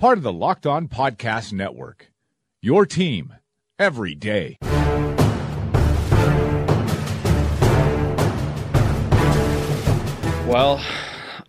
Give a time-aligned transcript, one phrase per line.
[0.00, 2.10] part of the Locked On Podcast Network.
[2.62, 3.34] Your team
[3.78, 4.56] every day.
[10.48, 10.82] Well,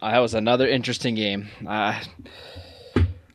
[0.01, 1.47] that was another interesting game.
[1.65, 1.97] Uh,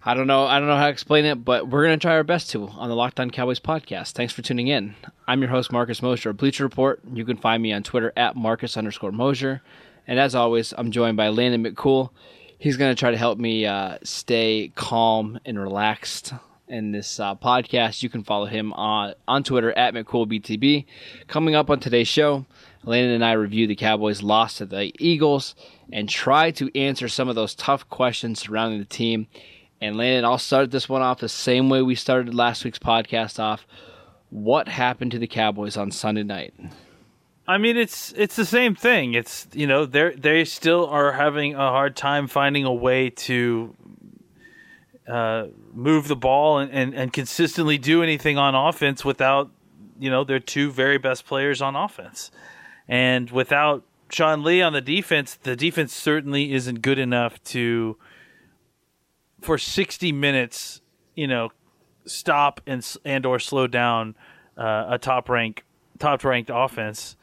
[0.05, 0.45] I don't know.
[0.45, 2.91] I don't know how to explain it, but we're gonna try our best to on
[2.91, 4.13] the Locked On Cowboys podcast.
[4.13, 4.97] Thanks for tuning in.
[5.27, 7.01] I'm your host Marcus Mosher of Bleacher Report.
[7.11, 9.63] You can find me on Twitter at Marcus underscore Mosher,
[10.07, 12.11] and as always, I'm joined by Landon McCool.
[12.59, 16.33] He's gonna try to help me uh, stay calm and relaxed
[16.69, 18.03] in this uh, podcast.
[18.03, 20.87] You can follow him on on Twitter at McCoolBTB.
[21.29, 22.47] Coming up on today's show,
[22.85, 25.55] Landon and I review the Cowboys' loss to the Eagles
[25.93, 29.27] and try to answer some of those tough questions surrounding the team.
[29.81, 33.39] And Landon, I'll start this one off the same way we started last week's podcast
[33.39, 33.67] off.
[34.31, 36.55] What happened to the Cowboys on Sunday night?
[37.49, 39.15] I mean, it's it's the same thing.
[39.15, 43.75] It's you know they they still are having a hard time finding a way to
[45.07, 49.51] uh, move the ball and, and, and consistently do anything on offense without
[49.99, 52.33] you know their two very best players on offense,
[52.89, 57.97] and without Sean Lee on the defense, the defense certainly isn't good enough to
[59.41, 60.81] for 60 minutes,
[61.15, 61.51] you know,
[62.07, 64.17] stop and and or slow down
[64.57, 65.65] uh, a top rank
[65.99, 67.17] top ranked offense.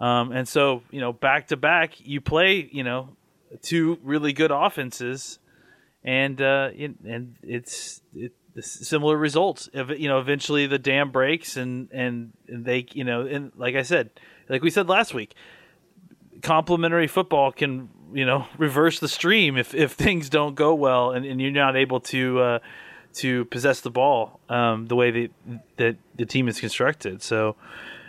[0.00, 3.16] Um, and so, you know, back to back, you play, you know,
[3.62, 5.38] two really good offenses,
[6.04, 9.68] and uh, and it's it, similar results.
[9.72, 13.82] You know, eventually the dam breaks, and and, and they, you know, and like I
[13.82, 14.10] said,
[14.48, 15.34] like we said last week,
[16.42, 21.26] complementary football can you know reverse the stream if if things don't go well and,
[21.26, 22.58] and you're not able to uh,
[23.14, 25.30] to possess the ball um, the way that
[25.76, 27.22] that the team is constructed.
[27.22, 27.56] So.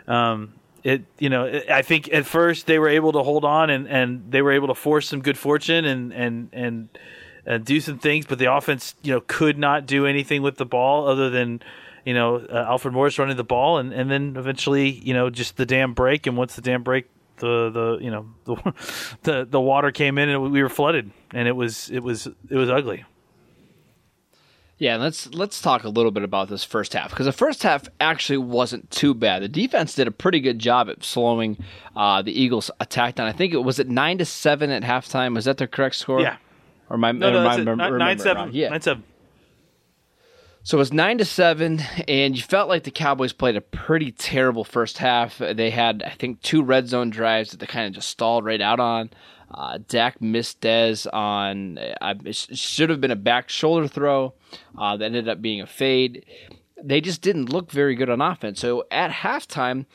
[0.07, 3.87] Um, it you know I think at first they were able to hold on and,
[3.87, 6.89] and they were able to force some good fortune and and and
[7.65, 11.07] do some things, but the offense you know could not do anything with the ball
[11.07, 11.61] other than
[12.05, 15.57] you know uh, Alfred Morris running the ball and, and then eventually you know just
[15.57, 18.73] the dam break and once the dam break the the you know the
[19.23, 22.55] the, the water came in and we were flooded and it was it was it
[22.55, 23.03] was ugly.
[24.79, 27.89] Yeah, let's let's talk a little bit about this first half because the first half
[27.99, 29.43] actually wasn't too bad.
[29.43, 31.57] The defense did a pretty good job at slowing
[31.97, 33.27] uh, the Eagles' attack down.
[33.27, 35.35] I think it was at nine to seven at halftime.
[35.35, 36.21] Was that the correct score?
[36.21, 36.37] Yeah.
[36.89, 38.51] Or my, no, no, my, nine, nine seven.
[38.53, 38.69] Yeah.
[38.69, 39.03] Nine seven.
[40.63, 44.13] So it was nine to seven, and you felt like the Cowboys played a pretty
[44.13, 45.39] terrible first half.
[45.39, 48.61] They had, I think, two red zone drives that they kind of just stalled right
[48.61, 49.09] out on.
[49.51, 54.33] Uh, Dak missed Dez on, uh, it should have been a back shoulder throw
[54.77, 56.25] uh, that ended up being a fade.
[56.81, 58.59] They just didn't look very good on offense.
[58.59, 59.85] So at halftime,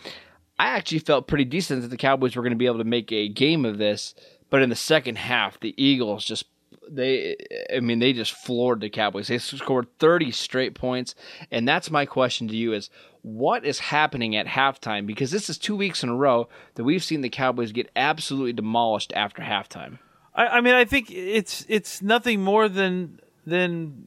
[0.58, 3.10] I actually felt pretty decent that the Cowboys were going to be able to make
[3.10, 4.14] a game of this.
[4.50, 6.44] But in the second half, the Eagles just
[6.88, 7.36] they
[7.74, 9.28] I mean they just floored the Cowboys.
[9.28, 11.14] They scored 30 straight points
[11.50, 12.90] and that's my question to you is
[13.22, 17.02] what is happening at halftime because this is 2 weeks in a row that we've
[17.02, 19.98] seen the Cowboys get absolutely demolished after halftime.
[20.34, 24.06] I, I mean I think it's it's nothing more than than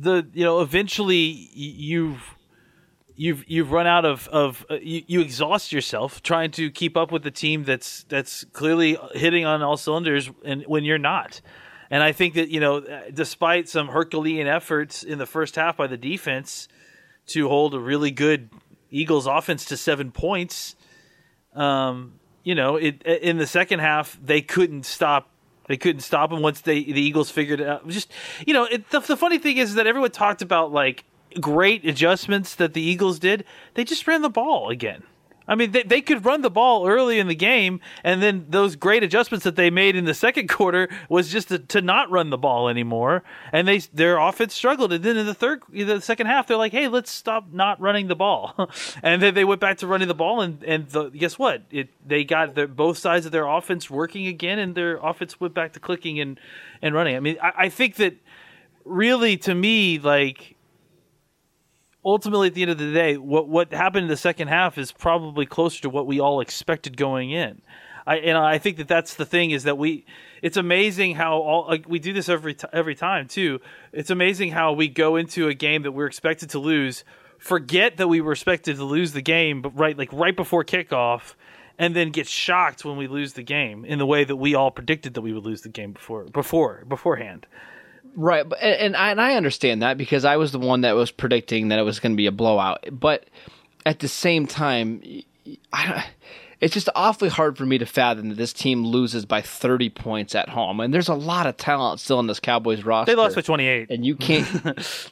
[0.00, 2.22] the you know eventually you've
[3.20, 7.12] you've you've run out of of uh, you, you, exhaust yourself trying to keep up
[7.12, 11.40] with the team that's that's clearly hitting on all cylinders and when you're not.
[11.90, 12.80] And I think that you know,
[13.12, 16.68] despite some Herculean efforts in the first half by the defense
[17.26, 18.48] to hold a really good
[18.90, 20.76] Eagles offense to seven points,
[21.54, 25.28] um, you know, it in the second half they couldn't stop.
[25.70, 27.86] They couldn't stop them once they the Eagles figured it out.
[27.86, 28.10] Just
[28.44, 31.04] you know, it, the, the funny thing is that everyone talked about like
[31.40, 33.44] great adjustments that the Eagles did,
[33.74, 35.04] they just ran the ball again.
[35.50, 38.76] I mean, they, they could run the ball early in the game, and then those
[38.76, 42.30] great adjustments that they made in the second quarter was just to, to not run
[42.30, 43.24] the ball anymore.
[43.52, 44.92] And they their offense struggled.
[44.92, 48.06] And then in the third, the second half, they're like, "Hey, let's stop not running
[48.06, 48.70] the ball."
[49.02, 51.62] and then they went back to running the ball, and and the, guess what?
[51.72, 55.52] It they got their, both sides of their offense working again, and their offense went
[55.52, 56.38] back to clicking and
[56.80, 57.16] and running.
[57.16, 58.14] I mean, I, I think that
[58.84, 60.56] really, to me, like
[62.04, 64.92] ultimately at the end of the day, what what happened in the second half is
[64.92, 67.60] probably closer to what we all expected going in.
[68.06, 70.04] I and I think that that's the thing is that we.
[70.42, 73.60] It's amazing how all like we do this every t- every time too.
[73.92, 77.04] It's amazing how we go into a game that we're expected to lose,
[77.38, 81.34] forget that we were expected to lose the game, but right like right before kickoff,
[81.78, 84.70] and then get shocked when we lose the game in the way that we all
[84.70, 87.46] predicted that we would lose the game before before beforehand.
[88.16, 90.92] Right, but and, and I and I understand that because I was the one that
[90.92, 92.84] was predicting that it was going to be a blowout.
[92.90, 93.26] But
[93.86, 95.02] at the same time,
[95.72, 96.06] I,
[96.60, 100.34] it's just awfully hard for me to fathom that this team loses by 30 points
[100.34, 100.80] at home.
[100.80, 103.12] And there's a lot of talent still in this Cowboys roster.
[103.12, 103.90] They lost by 28.
[103.90, 104.46] And you can't.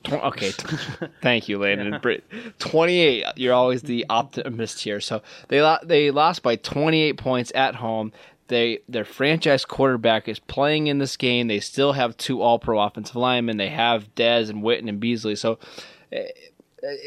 [0.13, 0.51] okay.
[1.23, 1.99] Thank you, Landon.
[2.05, 2.41] Yeah.
[2.59, 3.25] 28.
[3.37, 5.01] You're always the optimist here.
[5.01, 8.13] So they, they lost by 28 points at home.
[8.49, 11.47] They their franchise quarterback is playing in this game.
[11.49, 13.57] They still have two All Pro offensive linemen.
[13.57, 15.37] They have Dez and Witten and Beasley.
[15.37, 15.59] So
[16.11, 16.29] eh,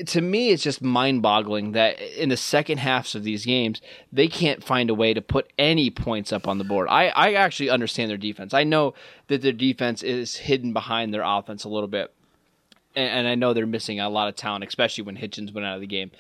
[0.06, 4.28] to me, it's just mind boggling that in the second halves of these games, they
[4.28, 6.88] can't find a way to put any points up on the board.
[6.90, 8.54] I, I actually understand their defense.
[8.54, 8.94] I know
[9.28, 12.14] that their defense is hidden behind their offense a little bit.
[12.96, 15.76] And, and I know they're missing a lot of talent, especially when Hitchens went out
[15.76, 16.12] of the game.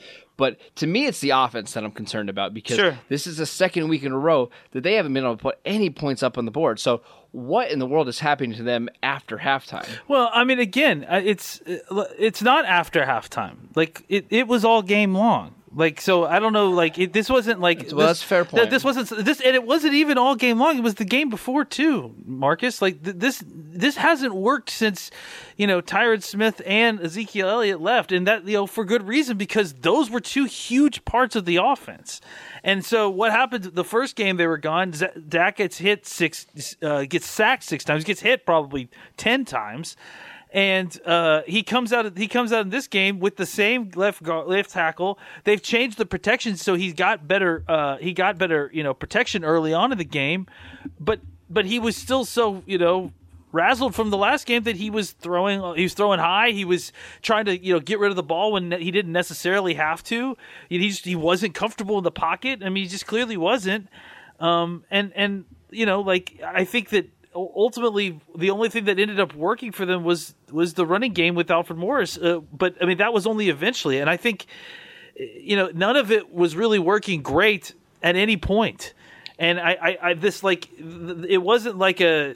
[0.41, 2.97] But to me, it's the offense that I'm concerned about because sure.
[3.09, 5.59] this is the second week in a row that they haven't been able to put
[5.65, 6.79] any points up on the board.
[6.79, 9.87] So what in the world is happening to them after halftime?
[10.07, 13.57] Well, I mean, again, uh, it's uh, it's not after halftime.
[13.75, 15.53] Like it, it was all game long.
[15.73, 16.69] Like so, I don't know.
[16.69, 18.69] Like it, this wasn't like well, this, that's fair point.
[18.69, 20.77] This wasn't this, and it wasn't even all game long.
[20.77, 22.81] It was the game before too, Marcus.
[22.81, 25.11] Like th- this, this hasn't worked since
[25.55, 29.37] you know Tyron Smith and Ezekiel Elliott left, and that you know for good reason
[29.37, 32.19] because those were two huge parts of the offense.
[32.65, 33.63] And so what happened?
[33.63, 34.93] The first game they were gone.
[35.29, 39.95] Dak gets hit six, uh, gets sacked six times, gets hit probably ten times
[40.51, 42.17] and uh, he comes out.
[42.17, 45.17] He comes out in this game with the same left guard, left tackle.
[45.45, 47.63] They've changed the protection, so he's got better.
[47.67, 50.47] Uh, he got better, you know, protection early on in the game,
[50.99, 53.13] but but he was still so you know
[53.53, 55.61] razzled from the last game that he was throwing.
[55.77, 56.51] He was throwing high.
[56.51, 59.75] He was trying to you know get rid of the ball when he didn't necessarily
[59.75, 60.35] have to.
[60.67, 62.61] He just he wasn't comfortable in the pocket.
[62.61, 63.87] I mean, he just clearly wasn't.
[64.41, 69.19] Um, and and you know, like I think that ultimately the only thing that ended
[69.19, 72.17] up working for them was was the running game with Alfred Morris.
[72.17, 74.45] Uh, but I mean that was only eventually, and I think
[75.15, 77.73] you know none of it was really working great
[78.03, 78.93] at any point.
[79.39, 82.35] And I, I, I this like it wasn't like a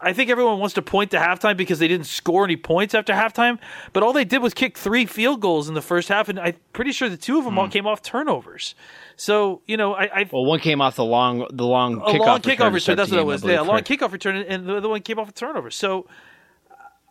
[0.00, 3.12] I think everyone wants to point to halftime because they didn't score any points after
[3.12, 3.58] halftime,
[3.92, 6.54] but all they did was kick three field goals in the first half, and I'm
[6.72, 7.58] pretty sure the two of them mm.
[7.58, 7.72] all hmm.
[7.72, 8.74] came off turnovers.
[9.16, 12.18] So you know, I, I well, one came off the long, the long a kickoff
[12.18, 12.96] long kickoff return.
[12.96, 13.44] That's what it was.
[13.44, 15.70] Yeah, a long kickoff return, and the other one came off a turnover.
[15.70, 16.06] So,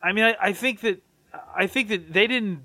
[0.01, 1.01] I mean, I, I think that
[1.55, 2.61] I think that they didn't,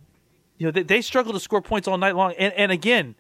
[0.59, 2.35] you know, they, they struggled to score points all night long.
[2.39, 3.15] And, and again,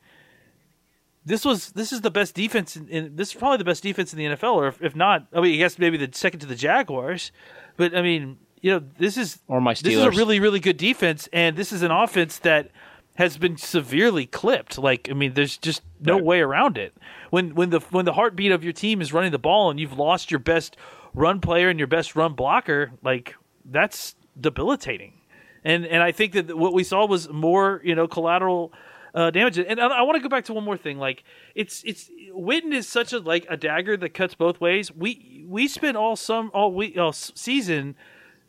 [1.25, 4.13] this was this is the best defense in, in, this is probably the best defense
[4.13, 6.47] in the NFL, or if, if, not, I mean, I guess maybe the second to
[6.47, 7.31] the Jaguars.
[7.77, 9.83] But I mean, you know, this is or my Steelers.
[9.83, 12.71] This is a really really good defense, and this is an offense that
[13.15, 14.79] has been severely clipped.
[14.79, 16.25] Like, I mean, there's just no right.
[16.25, 16.95] way around it.
[17.31, 19.99] When when the when the heartbeat of your team is running the ball and you've
[19.99, 20.77] lost your best
[21.15, 25.21] run player and your best run blocker, like that's debilitating.
[25.65, 28.73] And and I think that what we saw was more, you know, collateral
[29.15, 29.59] uh, damage.
[29.59, 29.67] it.
[29.69, 30.99] And I, I want to go back to one more thing.
[30.99, 31.25] Like,
[31.55, 34.91] it's it's Witten is such a like a dagger that cuts both ways.
[34.95, 37.97] We we spent all some all we all season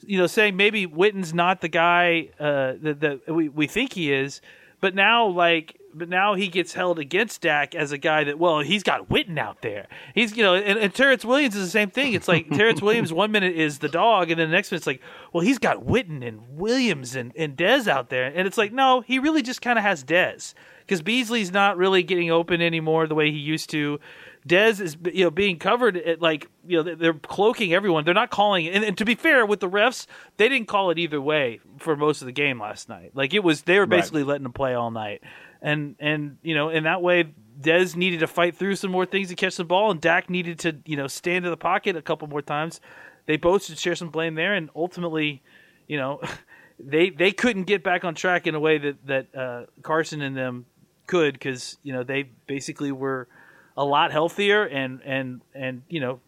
[0.06, 4.12] you know, saying maybe Witten's not the guy uh, that, that we, we think he
[4.12, 4.42] is,
[4.82, 8.60] but now like but now he gets held against Dak as a guy that well
[8.60, 9.88] he's got Witten out there.
[10.14, 12.14] He's you know and, and Terrence Williams is the same thing.
[12.14, 14.88] It's like Terrence Williams one minute is the dog and then the next minute it's
[14.88, 18.74] like well he's got Witten and Williams and and Dez out there and it's like
[18.74, 23.08] no he really just kind of has Dez because Beasley's not really getting open anymore
[23.08, 24.00] the way he used to.
[24.48, 28.04] Dez is you know being covered at like you know they're cloaking everyone.
[28.04, 28.76] They're not calling it.
[28.76, 30.06] And, and, to be fair with the refs,
[30.38, 33.12] they didn't call it either way for most of the game last night.
[33.14, 34.30] Like it was they were basically right.
[34.30, 35.24] letting them play all night.
[35.62, 39.30] And and you know in that way Dez needed to fight through some more things
[39.30, 42.02] to catch the ball, and Dak needed to you know stand in the pocket a
[42.02, 42.82] couple more times.
[43.26, 45.42] They both should share some blame there, and ultimately,
[45.88, 46.22] you know,
[46.80, 50.36] they they couldn't get back on track in a way that that uh, Carson and
[50.36, 50.66] them
[51.08, 53.28] could because you know they basically were
[53.76, 56.20] a lot healthier and and and you know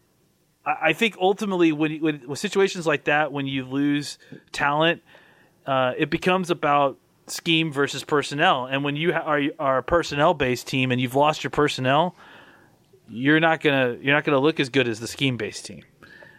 [0.64, 4.18] I, think ultimately when, when with situations like that when you lose
[4.50, 5.02] talent
[5.64, 6.98] uh, it becomes about
[7.28, 8.66] scheme versus personnel.
[8.66, 12.14] And when you are are a personnel based team and you've lost your personnel
[13.08, 15.82] you're not gonna you're not gonna look as good as the scheme based team.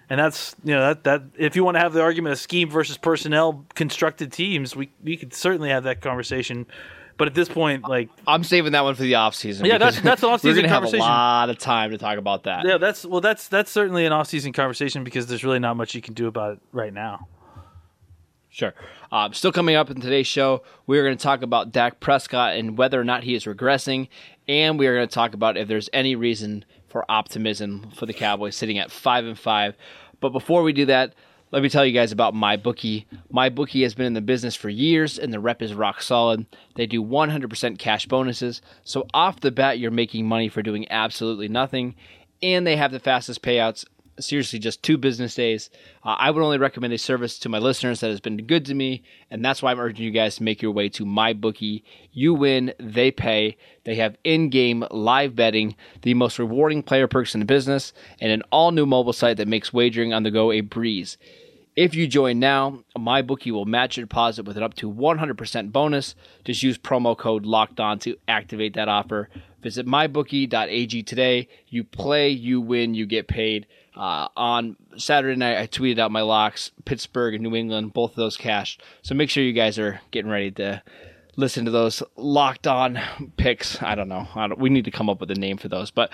[0.10, 2.70] And that's you know that that if you want to have the argument of scheme
[2.70, 6.66] versus personnel constructed teams we we could certainly have that conversation
[7.18, 9.66] But at this point, like I'm saving that one for the offseason.
[9.66, 10.64] Yeah, that's- that's an off season.
[10.64, 12.66] We're gonna have a lot of time to talk about that.
[12.66, 16.02] yeah, that's well, that's that's certainly an off-season conversation because there's really not much you
[16.02, 17.28] can do about it right now.
[18.50, 18.74] Sure.
[19.12, 22.56] Um, still coming up in today's show, we are going to talk about Dak Prescott
[22.56, 24.08] and whether or not he is regressing,
[24.48, 28.14] and we are going to talk about if there's any reason for optimism for the
[28.14, 29.76] Cowboys sitting at five and five.
[30.22, 31.14] But before we do that,
[31.52, 33.06] let me tell you guys about MyBookie.
[33.34, 36.46] MyBookie has been in the business for years, and the rep is rock solid.
[36.76, 41.48] They do 100% cash bonuses, so off the bat, you're making money for doing absolutely
[41.48, 41.96] nothing,
[42.42, 43.86] and they have the fastest payouts
[44.20, 45.70] seriously just two business days.
[46.04, 48.74] Uh, I would only recommend a service to my listeners that has been good to
[48.74, 51.84] me, and that's why I'm urging you guys to make your way to my bookie.
[52.12, 53.58] You win, they pay.
[53.84, 58.44] They have in-game live betting, the most rewarding player perks in the business, and an
[58.52, 61.18] all-new mobile site that makes wagering on the go a breeze.
[61.78, 66.16] If you join now, MyBookie will match your deposit with an up to 100% bonus.
[66.44, 69.30] Just use promo code LOCKED ON to activate that offer.
[69.62, 71.48] Visit mybookie.ag today.
[71.68, 73.68] You play, you win, you get paid.
[73.98, 76.72] Uh, on Saturday night, I tweeted out my locks.
[76.86, 78.84] Pittsburgh and New England, both of those cashed.
[79.02, 80.84] So make sure you guys are getting ready to
[81.36, 83.00] listen to those locked on
[83.38, 83.82] picks.
[83.82, 84.28] I don't know.
[84.36, 85.90] I don't, we need to come up with a name for those.
[85.90, 86.14] But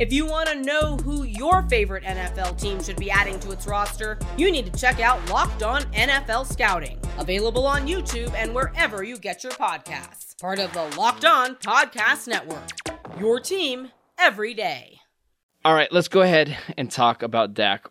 [0.00, 3.66] If you want to know who your favorite NFL team should be adding to its
[3.66, 9.02] roster, you need to check out Locked On NFL Scouting, available on YouTube and wherever
[9.02, 10.40] you get your podcasts.
[10.40, 12.70] Part of the Locked On Podcast Network.
[13.18, 15.00] Your team every day.
[15.66, 17.90] All right, let's go ahead and talk about Dak.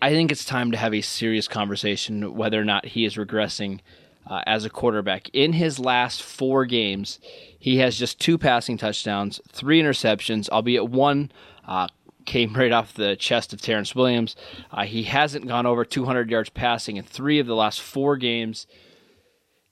[0.00, 3.80] I think it's time to have a serious conversation whether or not he is regressing
[4.26, 5.28] uh, as a quarterback.
[5.32, 7.18] In his last four games,
[7.58, 11.32] he has just two passing touchdowns, three interceptions, albeit one
[11.66, 11.88] uh,
[12.26, 14.36] came right off the chest of Terrence Williams.
[14.70, 18.66] Uh, he hasn't gone over 200 yards passing in three of the last four games.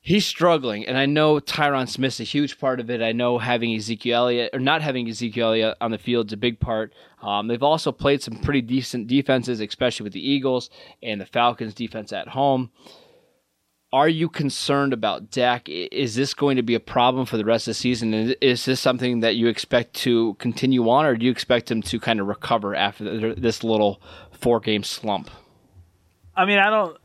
[0.00, 3.02] He's struggling, and I know Tyron Smith's a huge part of it.
[3.02, 6.38] I know having Ezekiel Elliott or not having Ezekiel Elliott on the field is a
[6.38, 6.95] big part.
[7.21, 10.71] Um, they've also played some pretty decent defenses, especially with the Eagles
[11.02, 12.71] and the Falcons' defense at home.
[13.92, 15.66] Are you concerned about Dak?
[15.68, 18.12] Is this going to be a problem for the rest of the season?
[18.12, 21.80] Is- Is this something that you expect to continue on, or do you expect him
[21.83, 24.00] to kind of recover after this little
[24.33, 25.30] four-game slump?
[26.37, 26.97] I mean, I don't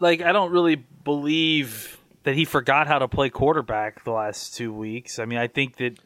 [0.00, 0.22] like.
[0.22, 5.18] I don't really believe that he forgot how to play quarterback the last two weeks.
[5.18, 5.98] I mean, I think that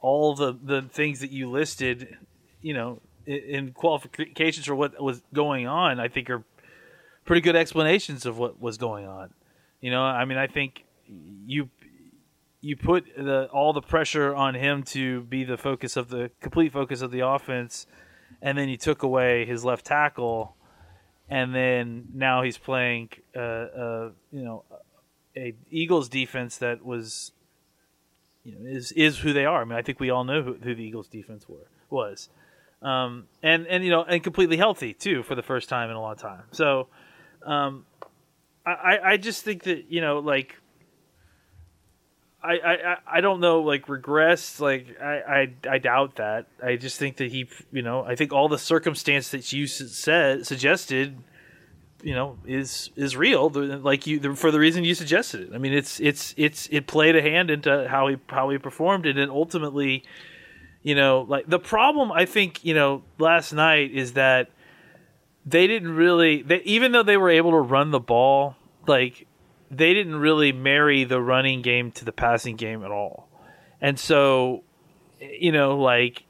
[0.00, 2.18] all the the things that you listed,
[2.60, 6.42] you know, i- in qualifications for what was going on, I think are
[7.24, 9.30] pretty good explanations of what was going on.
[9.80, 10.84] You know, I mean, I think
[11.46, 11.68] you
[12.60, 16.72] you put the all the pressure on him to be the focus of the complete
[16.72, 17.86] focus of the offense,
[18.40, 20.56] and then you took away his left tackle,
[21.28, 24.64] and then now he's playing, uh, uh, you know,
[25.36, 27.32] a Eagles defense that was,
[28.44, 29.60] you know, is is who they are.
[29.60, 32.30] I mean, I think we all know who, who the Eagles defense were was,
[32.80, 36.00] um, and and you know, and completely healthy too for the first time in a
[36.00, 36.44] long time.
[36.50, 36.88] So,
[37.44, 37.84] um,
[38.66, 40.56] I I- just think that you know, like.
[42.46, 46.46] I, I, I don't know like regress like I, I I doubt that.
[46.62, 50.46] I just think that he you know I think all the circumstance that you said
[50.46, 51.16] suggested
[52.02, 53.48] you know is is real.
[53.48, 55.50] Like you for the reason you suggested it.
[55.54, 59.06] I mean it's it's it's it played a hand into how he how he performed
[59.06, 59.16] it.
[59.16, 60.04] And ultimately
[60.82, 64.50] you know like the problem I think you know last night is that
[65.46, 69.26] they didn't really they, even though they were able to run the ball like
[69.70, 73.28] they didn't really marry the running game to the passing game at all.
[73.80, 74.62] And so,
[75.20, 76.24] you know, like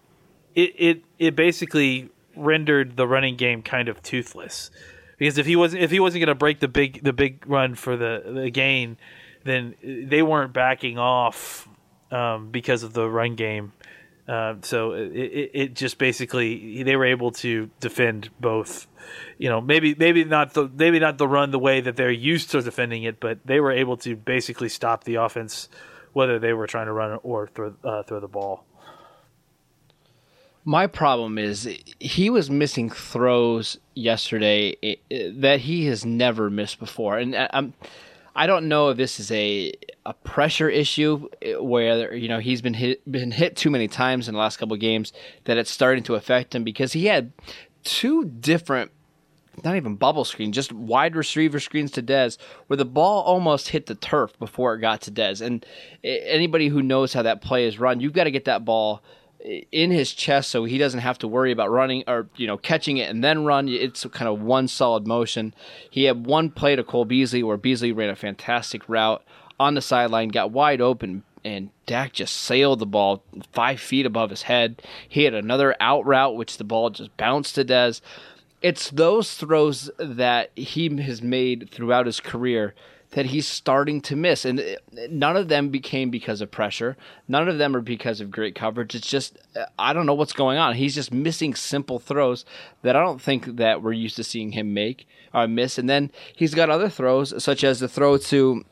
[0.54, 4.70] it it it basically rendered the running game kind of toothless.
[5.18, 7.74] Because if he wasn't if he wasn't going to break the big the big run
[7.74, 8.96] for the the gain,
[9.44, 11.68] then they weren't backing off
[12.10, 13.72] um, because of the run game.
[14.26, 18.86] Uh, so it, it, it just basically they were able to defend both.
[19.36, 22.50] You know, maybe maybe not the maybe not the run the way that they're used
[22.52, 25.68] to defending it, but they were able to basically stop the offense,
[26.14, 28.64] whether they were trying to run or throw uh, throw the ball.
[30.64, 31.68] My problem is
[32.00, 37.74] he was missing throws yesterday that he has never missed before, and I'm
[38.34, 39.72] I don't know if this is a
[40.06, 44.28] a pressure issue eh, where you know he's been hit been hit too many times
[44.28, 45.12] in the last couple games
[45.44, 47.32] that it's starting to affect him because he had
[47.84, 48.90] two different
[49.62, 53.86] not even bubble screen, just wide receiver screens to Dez, where the ball almost hit
[53.86, 55.40] the turf before it got to Dez.
[55.40, 55.64] And
[56.02, 59.02] eh, anybody who knows how that play is run, you've got to get that ball
[59.44, 62.96] in his chest so he doesn't have to worry about running or you know catching
[62.96, 65.54] it and then run it's kind of one solid motion
[65.90, 69.22] he had one play to cole beasley where beasley ran a fantastic route
[69.60, 73.22] on the sideline got wide open and Dak just sailed the ball
[73.52, 74.82] five feet above his head.
[75.06, 78.00] He had another out route, which the ball just bounced to Dez.
[78.62, 82.74] It's those throws that he has made throughout his career
[83.14, 84.44] that he's starting to miss.
[84.44, 84.64] And uh,
[85.08, 86.96] none of them became because of pressure.
[87.28, 88.94] None of them are because of great coverage.
[88.94, 89.38] It's just,
[89.78, 90.74] I don't know what's going on.
[90.74, 92.44] He's just missing simple throws
[92.82, 95.78] that I don't think that we're used to seeing him make or uh, miss.
[95.78, 98.64] And then he's got other throws, such as the throw to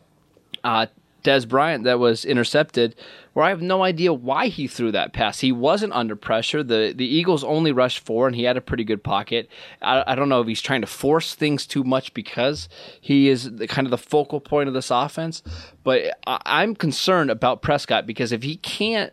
[0.65, 0.87] uh,
[1.23, 2.95] Dez Bryant that was intercepted,
[3.33, 5.41] where I have no idea why he threw that pass.
[5.41, 6.63] He wasn't under pressure.
[6.63, 9.49] The the Eagles only rushed four, and he had a pretty good pocket.
[9.81, 12.69] I, I don't know if he's trying to force things too much because
[13.01, 15.43] he is the, kind of the focal point of this offense.
[15.85, 19.13] But I, I'm concerned about Prescott because if he can't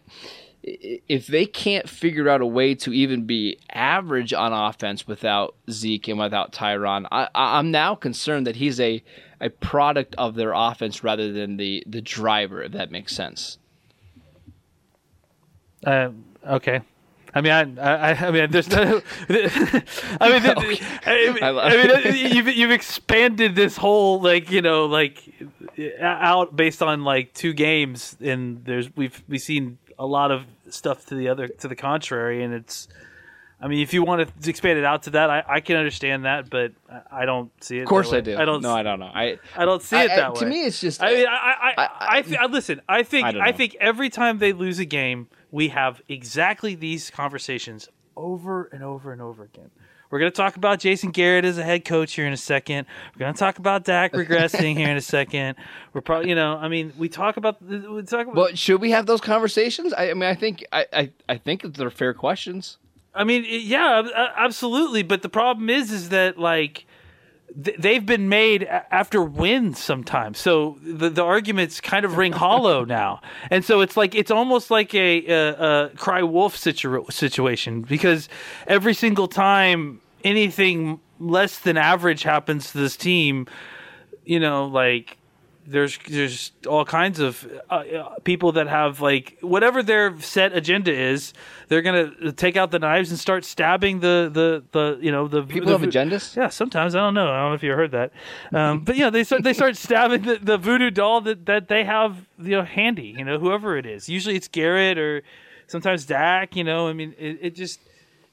[0.61, 6.09] if they can't figure out a way to even be average on offense without Zeke
[6.09, 9.03] and without Tyron, I, am now concerned that he's a
[9.41, 12.61] a product of their offense rather than the the driver.
[12.63, 13.57] If that makes sense.
[15.85, 16.09] Uh,
[16.45, 16.81] okay.
[17.33, 19.01] I mean, I, I, I mean, there's no.
[19.29, 21.41] I mean, okay.
[21.41, 25.23] I, I mean, you've you've expanded this whole like you know like
[26.01, 31.05] out based on like two games, and there's we've we've seen a lot of stuff
[31.07, 32.87] to the other to the contrary, and it's
[33.61, 36.23] I mean, if you want to expand it out to that, I, I can understand
[36.23, 36.71] that, but
[37.11, 37.81] I don't see it.
[37.81, 38.37] Of course, I do.
[38.37, 38.61] I don't.
[38.61, 39.11] No, I don't know.
[39.13, 40.39] I I don't see it I, that way.
[40.39, 41.03] To me, it's just.
[41.03, 42.81] I mean, I I I, I, th- listen.
[42.87, 47.89] I think I, think every time they lose a game, we have exactly these conversations
[48.15, 49.71] over and over and over again.
[50.09, 52.87] We're going to talk about Jason Garrett as a head coach here in a second.
[53.13, 55.55] We're going to talk about Dak regressing here in a second.
[55.93, 58.35] We're probably, you know, I mean, we talk about we talk about.
[58.35, 59.93] But should we have those conversations?
[59.93, 62.77] I, I mean, I think I, I I think they're fair questions.
[63.13, 64.03] I mean, yeah,
[64.35, 65.03] absolutely.
[65.03, 66.85] But the problem is, is that like
[67.55, 70.39] they've been made after wins sometimes.
[70.39, 74.71] So the the arguments kind of ring hollow now, and so it's like it's almost
[74.71, 78.29] like a, a, a cry wolf situ- situation because
[78.67, 83.47] every single time anything less than average happens to this team,
[84.25, 85.17] you know, like
[85.69, 90.91] there's there's all kinds of uh, uh, people that have like whatever their set agenda
[90.91, 91.33] is,
[91.67, 95.43] they're gonna take out the knives and start stabbing the the, the you know the
[95.43, 96.35] people the, have agendas.
[96.35, 97.29] Yeah, sometimes I don't know.
[97.29, 98.11] I don't know if you heard that,
[98.51, 101.83] um, but yeah, they start they start stabbing the, the voodoo doll that, that they
[101.83, 103.13] have you know handy.
[103.17, 104.09] You know, whoever it is.
[104.09, 105.21] Usually it's Garrett or
[105.67, 106.55] sometimes Dak.
[106.55, 107.79] You know, I mean, it, it just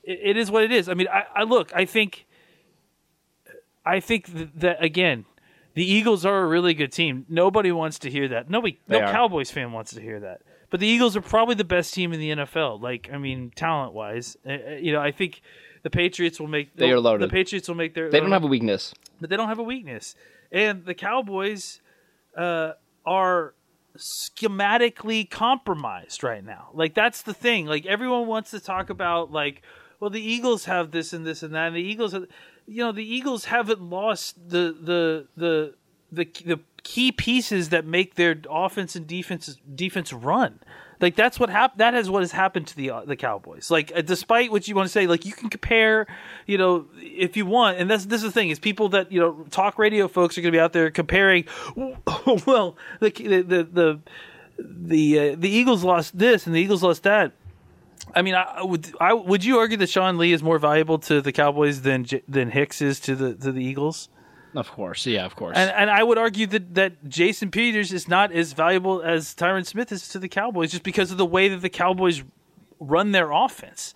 [0.07, 0.89] it, it is what it is.
[0.89, 1.73] I mean, I, I look.
[1.75, 2.27] I think.
[3.85, 5.27] I think that again,
[5.75, 7.25] the Eagles are a really good team.
[7.29, 8.51] Nobody wants to hear that.
[8.51, 9.13] Nobody, they no are.
[9.13, 10.41] Cowboys fan wants to hear that.
[10.71, 12.81] But the Eagles are probably the best team in the NFL.
[12.81, 15.41] Like, I mean, talent wise, uh, uh, you know, I think
[15.83, 16.75] the Patriots will make.
[16.75, 17.29] They are loaded.
[17.29, 18.11] The Patriots will make their.
[18.11, 18.93] They don't have a weakness.
[19.21, 20.17] But they don't have a weakness,
[20.51, 21.81] and the Cowboys
[22.37, 22.73] uh,
[23.05, 23.55] are
[23.97, 26.69] schematically compromised right now.
[26.75, 27.67] Like that's the thing.
[27.67, 29.63] Like everyone wants to talk about like,
[30.01, 32.13] well, the Eagles have this and this and that, and the Eagles.
[32.13, 32.27] Have,
[32.67, 35.75] you know the Eagles haven't lost the the the
[36.13, 40.61] the the key pieces that make their offense and defense defense run.
[41.01, 41.81] Like that's what happened.
[41.81, 43.71] That is what has happened to the uh, the Cowboys.
[43.71, 46.07] Like uh, despite what you want to say, like you can compare,
[46.47, 49.21] you know, if you want, and that's this is the thing is people that you
[49.21, 51.45] know talk radio folks are going to be out there comparing.
[52.47, 54.01] Well, the the the the
[54.59, 57.33] the, uh, the Eagles lost this and the Eagles lost that
[58.17, 61.21] I mean, I would I would you argue that Sean Lee is more valuable to
[61.21, 64.09] the Cowboys than than Hicks is to the to the Eagles?
[64.55, 65.55] Of course, yeah, of course.
[65.57, 69.67] And and I would argue that that Jason Peters is not as valuable as Tyron
[69.67, 72.25] Smith is to the Cowboys just because of the way that the Cowboys
[72.81, 73.93] run their offense.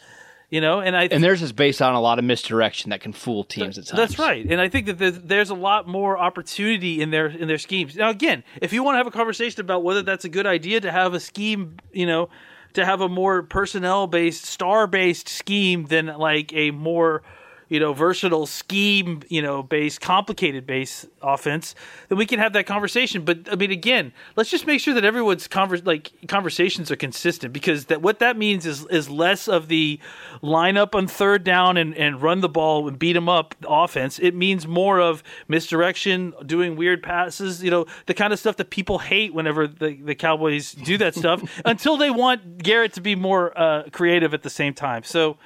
[0.50, 3.00] You know, and I th- and theirs is based on a lot of misdirection that
[3.00, 3.96] can fool teams th- at times.
[3.96, 7.46] That's right, and I think that there's, there's a lot more opportunity in their in
[7.46, 7.94] their schemes.
[7.94, 10.80] Now, again, if you want to have a conversation about whether that's a good idea
[10.80, 12.30] to have a scheme, you know,
[12.74, 17.22] to have a more personnel based, star based scheme than like a more
[17.70, 21.76] you know, versatile scheme, you know, based, complicated base offense,
[22.08, 23.24] then we can have that conversation.
[23.24, 27.52] But I mean, again, let's just make sure that everyone's conver- like conversations are consistent
[27.52, 30.00] because that what that means is is less of the
[30.42, 34.18] line up on third down and, and run the ball and beat them up offense.
[34.18, 38.70] It means more of misdirection, doing weird passes, you know, the kind of stuff that
[38.70, 43.14] people hate whenever the, the Cowboys do that stuff until they want Garrett to be
[43.14, 45.04] more uh, creative at the same time.
[45.04, 45.38] So,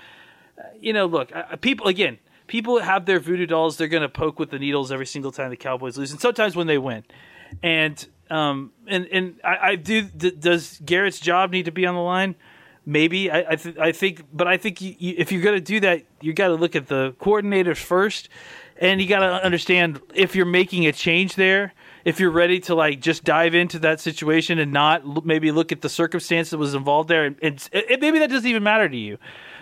[0.80, 3.76] you know, look, people again, people have their voodoo dolls.
[3.76, 6.56] They're going to poke with the needles every single time the Cowboys lose, and sometimes
[6.56, 7.04] when they win.
[7.62, 10.02] And um, and and I, I do.
[10.02, 12.34] does Garrett's job need to be on the line?
[12.86, 15.60] Maybe I I, th- I think, but I think you, you, if you're going to
[15.60, 18.28] do that, you got to look at the coordinators first,
[18.78, 21.72] and you got to understand if you're making a change there.
[22.04, 25.80] If you're ready to like just dive into that situation and not maybe look at
[25.80, 29.16] the circumstance that was involved there, and, and maybe that doesn't even matter to you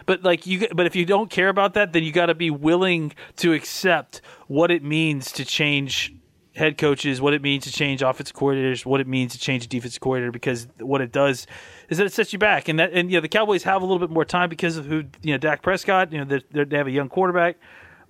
[0.07, 2.51] but like you, but if you don't care about that, then you got to be
[2.51, 6.15] willing to accept what it means to change
[6.55, 9.69] head coaches, what it means to change offensive coordinators, what it means to change a
[9.69, 11.47] defensive coordinator, because what it does
[11.88, 12.69] is that it sets you back.
[12.69, 14.87] And that, and you know, the Cowboys have a little bit more time because of
[14.87, 16.12] who you know, Dak Prescott.
[16.12, 17.57] You know, they they have a young quarterback,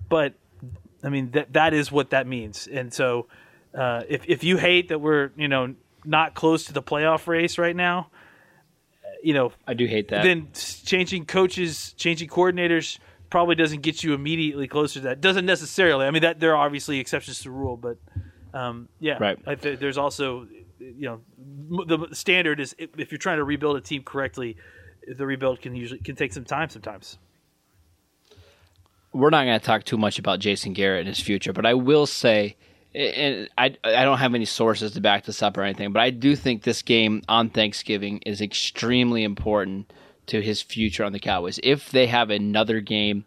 [0.09, 0.33] but
[1.03, 2.67] I mean that that is what that means.
[2.67, 3.27] And so,
[3.73, 5.75] uh, if if you hate that we're you know
[6.05, 8.09] not close to the playoff race right now,
[9.23, 10.23] you know, I do hate that.
[10.23, 15.21] Then changing coaches, changing coordinators probably doesn't get you immediately closer to that.
[15.21, 16.05] Doesn't necessarily.
[16.05, 17.97] I mean, that there are obviously exceptions to the rule, but
[18.53, 19.61] um, yeah, right.
[19.61, 20.47] Th- there's also,
[20.79, 21.21] you know,
[21.85, 24.57] the standard is if, if you're trying to rebuild a team correctly,
[25.07, 27.17] the rebuild can usually can take some time sometimes.
[29.13, 31.75] We're not going to talk too much about Jason Garrett and his future, but I
[31.75, 32.57] will say
[32.95, 36.09] and I I don't have any sources to back this up or anything, but I
[36.09, 39.91] do think this game on Thanksgiving is extremely important
[40.27, 41.59] to his future on the Cowboys.
[41.63, 43.25] If they have another game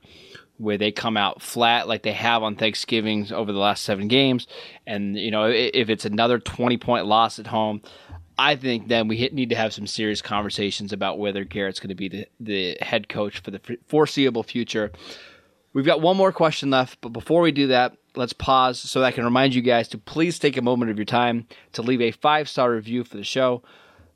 [0.59, 4.47] where they come out flat like they have on Thanksgivings over the last seven games,
[4.87, 7.83] and you know if it's another twenty point loss at home,
[8.39, 11.95] I think then we need to have some serious conversations about whether Garrett's going to
[11.95, 14.93] be the, the head coach for the foreseeable future.
[15.77, 19.07] We've got one more question left, but before we do that, let's pause so that
[19.09, 22.01] I can remind you guys to please take a moment of your time to leave
[22.01, 23.63] a five star review for the show.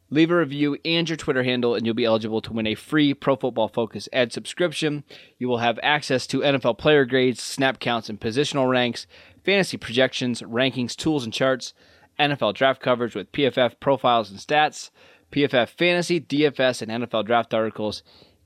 [0.09, 3.12] Leave a review and your Twitter handle, and you'll be eligible to win a free
[3.12, 5.05] Pro Football Focus Edge subscription.
[5.37, 9.07] You will have access to NFL player grades, snap counts, and positional ranks,
[9.44, 11.75] fantasy projections, rankings, tools, and charts,
[12.18, 14.88] NFL draft coverage with PFF profiles and stats,
[15.31, 18.03] PFF fantasy, DFS, and NFL draft articles,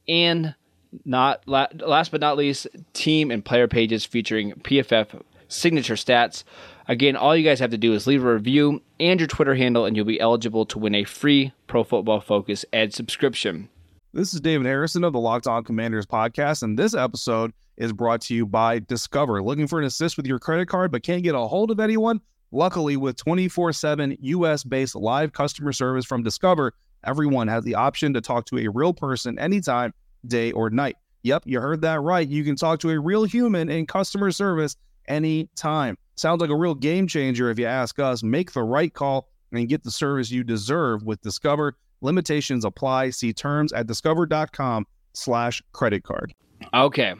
[0.08, 0.56] and
[1.04, 6.44] not last but not least, team and player pages featuring PFF signature stats.
[6.86, 9.86] Again, all you guys have to do is leave a review and your Twitter handle,
[9.86, 13.68] and you'll be eligible to win a free Pro Football Focus Edge subscription.
[14.12, 18.20] This is David Harrison of the Locked On Commanders podcast, and this episode is brought
[18.22, 19.42] to you by Discover.
[19.42, 22.20] Looking for an assist with your credit card but can't get a hold of anyone?
[22.52, 28.14] Luckily, with 24 7 US based live customer service from Discover, everyone has the option
[28.14, 29.92] to talk to a real person anytime,
[30.28, 30.96] day or night.
[31.22, 32.28] Yep, you heard that right.
[32.28, 34.76] You can talk to a real human in customer service
[35.08, 35.96] anytime.
[36.16, 38.22] Sounds like a real game changer if you ask us.
[38.22, 41.76] Make the right call and get the service you deserve with Discover.
[42.00, 43.10] Limitations apply.
[43.10, 46.34] See terms at discover.com slash credit card.
[46.72, 47.14] Okay.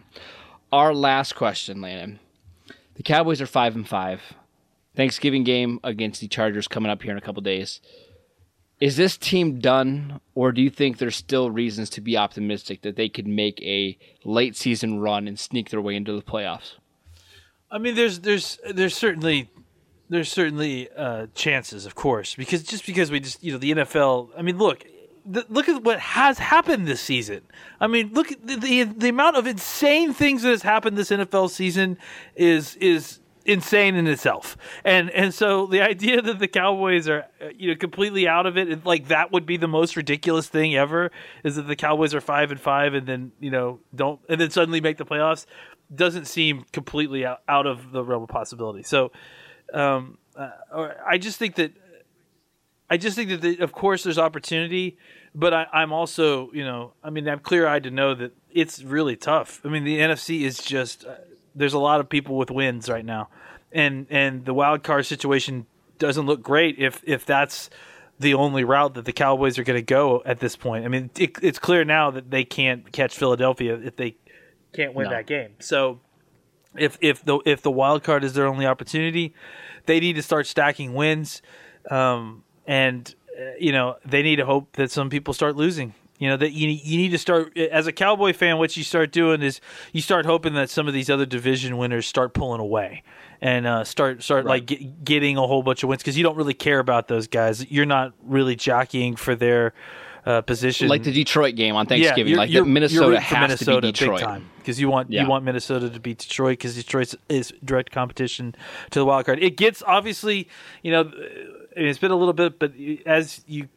[0.73, 2.19] Our last question, Landon.
[2.97, 4.21] The Cowboys are five and five.
[4.95, 7.81] Thanksgiving game against the Chargers coming up here in a couple days.
[8.81, 12.97] Is this team done, or do you think there's still reasons to be optimistic that
[12.97, 16.75] they could make a late season run and sneak their way into the playoffs?
[17.71, 19.49] I mean, there's there's there's certainly
[20.09, 24.31] there's certainly uh, chances, of course, because just because we just you know the NFL.
[24.37, 24.85] I mean, look.
[25.27, 27.41] Look at what has happened this season.
[27.81, 31.49] I mean, look the, the the amount of insane things that has happened this NFL
[31.49, 31.97] season
[32.37, 34.57] is is insane in itself.
[34.85, 38.57] And and so the idea that the Cowboys are uh, you know completely out of
[38.57, 41.11] it, like that would be the most ridiculous thing ever.
[41.43, 44.51] Is that the Cowboys are five and five, and then you know don't, and then
[44.51, 45.47] suddenly make the playoffs
[45.95, 48.83] doesn't seem completely out, out of the realm of possibility.
[48.83, 49.13] So,
[49.73, 50.51] um, uh,
[51.07, 51.73] I just think that
[52.91, 54.99] I just think that the, of course there's opportunity,
[55.35, 58.83] but I, I'm also you know I mean I'm clear eyed to know that it's
[58.83, 59.61] really tough.
[59.65, 61.15] I mean the NFC is just uh,
[61.55, 63.29] there's a lot of people with wins right now,
[63.73, 65.67] and and the wild card situation
[65.99, 67.71] doesn't look great if if that's
[68.19, 70.85] the only route that the Cowboys are going to go at this point.
[70.85, 74.17] I mean, it, it's clear now that they can't catch Philadelphia if they
[74.73, 75.11] can't win no.
[75.11, 75.55] that game.
[75.59, 76.01] So
[76.77, 79.35] if if the if the wild card is their only opportunity,
[79.87, 81.43] they need to start stacking wins,
[81.91, 85.95] um, and uh, you know they need to hope that some people start losing.
[86.19, 88.59] You know that you you need to start as a Cowboy fan.
[88.59, 89.61] What you start doing is
[89.93, 93.03] you start hoping that some of these other division winners start pulling away
[93.41, 94.51] and uh, start start right.
[94.51, 97.27] like get, getting a whole bunch of wins because you don't really care about those
[97.27, 97.69] guys.
[97.71, 99.75] You're not really jockeying for their
[100.27, 102.33] uh, position, like the Detroit game on Thanksgiving.
[102.33, 105.23] Yeah, like the Minnesota has Minnesota to beat Detroit because you want yeah.
[105.23, 108.55] you want Minnesota to beat Detroit because Detroit is direct competition
[108.91, 109.43] to the wild card.
[109.43, 110.49] It gets obviously,
[110.83, 111.11] you know,
[111.77, 112.73] it's been a little bit, but
[113.05, 113.69] as you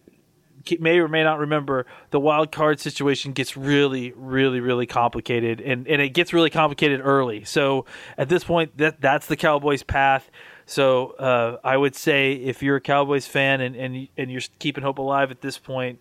[0.80, 5.88] may or may not remember, the wild card situation gets really, really, really complicated, and,
[5.88, 7.44] and it gets really complicated early.
[7.44, 7.86] So
[8.18, 10.30] at this point, that that's the Cowboys' path.
[10.66, 14.84] So uh, I would say if you're a Cowboys fan and, and and you're keeping
[14.84, 16.00] hope alive at this point,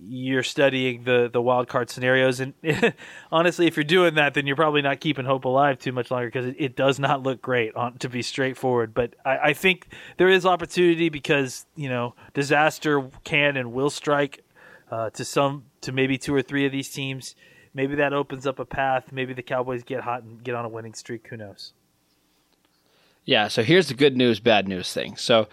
[0.00, 2.40] you're studying the the wild card scenarios.
[2.40, 2.54] And
[3.32, 6.28] honestly if you're doing that then you're probably not keeping hope alive too much longer
[6.28, 8.94] because it, it, does not look great on, to be straightforward.
[8.94, 14.44] But I, I, think there is opportunity because you know disaster can and will strike
[14.90, 17.34] uh, to some to maybe two or three of these teams.
[17.74, 19.12] Maybe that opens up a path.
[19.12, 21.28] Maybe the cowboys get hot and get on a winning streak.
[21.28, 21.72] Who knows?
[23.24, 25.16] Yeah, so here's the good news, bad news thing.
[25.16, 25.48] So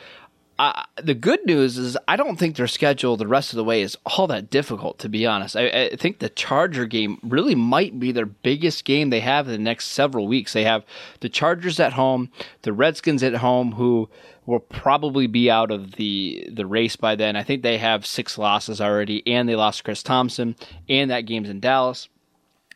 [1.02, 3.98] the good news is I don't think their schedule the rest of the way is
[4.06, 5.00] all that difficult.
[5.00, 9.10] To be honest, I, I, think the Charger game really might be their biggest game
[9.10, 10.54] they have in the next several weeks.
[10.54, 10.86] They have
[11.20, 14.10] the Chargers at home, the Redskins at home, who
[14.46, 17.36] will probably be out of the the race by then.
[17.36, 20.56] I think they have six losses already, and they lost Chris Thompson,
[20.88, 22.08] and that game's in Dallas.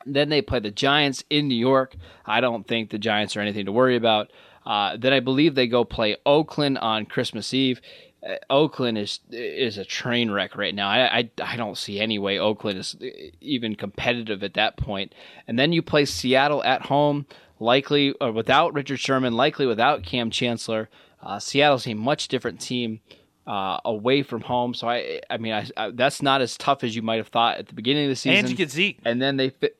[0.06, 1.96] Then they play the Giants in New York.
[2.26, 4.32] I don't think the Giants are anything to worry about.
[4.70, 7.82] Uh, then I believe they go play Oakland on Christmas Eve.
[8.22, 10.88] Uh, Oakland is is a train wreck right now.
[10.88, 12.96] I, I, I don't see any way Oakland is
[13.42, 15.16] even competitive at that point.
[15.48, 17.26] And then you play Seattle at home,
[17.60, 20.88] likely or without Richard Sherman, likely without Kam Chancellor.
[21.24, 23.00] Uh, Seattle's a much different team
[23.48, 26.96] uh, away from home, so I I mean I, I, that's not as tough as
[26.96, 28.38] you might have thought at the beginning of the season.
[28.38, 29.78] And you get Zeke, and then they fit.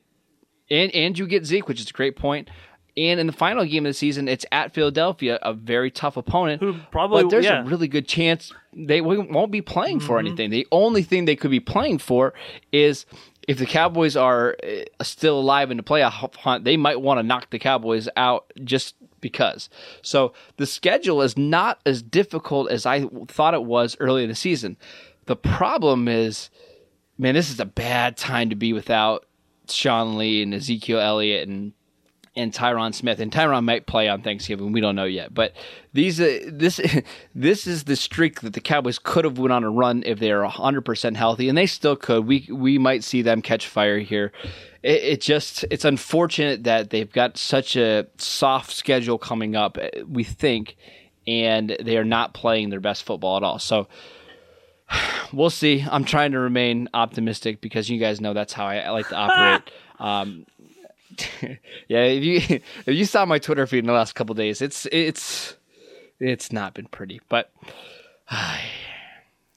[0.68, 2.48] And, and you get Zeke, which is a great point.
[2.96, 6.60] And in the final game of the season, it's at Philadelphia, a very tough opponent.
[6.60, 7.62] Who probably, but there's yeah.
[7.62, 10.06] a really good chance they won't be playing mm-hmm.
[10.06, 10.50] for anything.
[10.50, 12.34] The only thing they could be playing for
[12.72, 13.06] is
[13.48, 17.22] if the Cowboys are uh, still alive in the playoff hunt, they might want to
[17.22, 19.68] knock the Cowboys out just because.
[20.02, 24.34] So the schedule is not as difficult as I thought it was early in the
[24.34, 24.76] season.
[25.26, 26.50] The problem is,
[27.18, 29.26] man, this is a bad time to be without
[29.68, 31.72] Sean Lee and Ezekiel Elliott and
[32.36, 33.18] and Tyron Smith.
[33.20, 34.72] And Tyron might play on Thanksgiving.
[34.72, 35.34] We don't know yet.
[35.34, 35.54] But
[35.92, 36.80] these uh, this
[37.34, 40.30] this is the streak that the Cowboys could have went on a run if they
[40.30, 42.26] are 100% healthy, and they still could.
[42.26, 44.32] We we might see them catch fire here.
[44.82, 49.76] It, it just it's unfortunate that they've got such a soft schedule coming up.
[49.76, 50.76] Uh, we think,
[51.26, 53.58] and they are not playing their best football at all.
[53.58, 53.88] So
[55.32, 55.84] we'll see.
[55.90, 59.16] I'm trying to remain optimistic because you guys know that's how I, I like to
[59.16, 59.70] operate.
[60.00, 60.46] Um,
[61.88, 62.36] yeah, if you
[62.86, 65.56] if you saw my Twitter feed in the last couple days, it's it's
[66.18, 67.52] it's not been pretty, but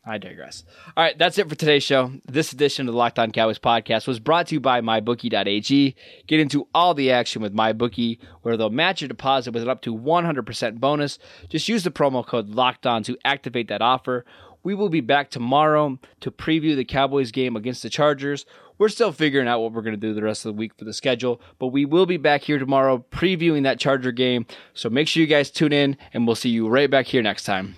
[0.05, 0.65] I digress.
[0.97, 2.11] All right, that's it for today's show.
[2.25, 5.95] This edition of the Locked On Cowboys podcast was brought to you by MyBookie.ag.
[6.27, 9.81] Get into all the action with MyBookie, where they'll match your deposit with an up
[9.83, 11.19] to 100% bonus.
[11.47, 14.25] Just use the promo code Locked On to activate that offer.
[14.61, 18.45] We will be back tomorrow to preview the Cowboys game against the Chargers.
[18.77, 20.85] We're still figuring out what we're going to do the rest of the week for
[20.85, 24.45] the schedule, but we will be back here tomorrow previewing that Charger game.
[24.73, 27.43] So make sure you guys tune in, and we'll see you right back here next
[27.43, 27.75] time.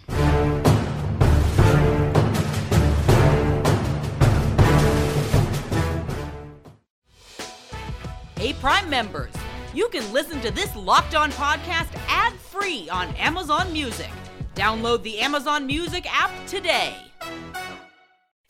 [8.38, 9.34] Hey, Prime members,
[9.74, 14.12] you can listen to this locked on podcast ad free on Amazon Music.
[14.56, 16.96] Download the Amazon Music app today.